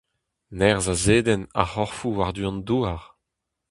Nerzh 0.57 0.91
a 0.93 0.95
zedenn 1.03 1.49
ar 1.61 1.67
c'horfoù 1.71 2.13
war-du 2.17 2.43
an 2.49 2.59
Douar. 2.67 3.01